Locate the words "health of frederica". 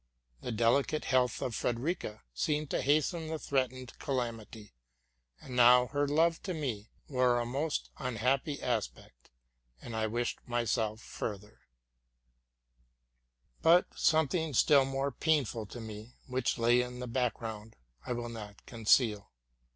1.05-2.23